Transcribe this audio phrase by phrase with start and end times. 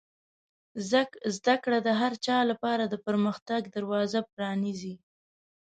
[1.35, 4.95] زده کړه د هر چا لپاره د پرمختګ دروازه پرانیزي.